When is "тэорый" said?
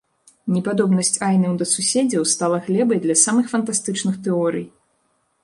4.31-4.67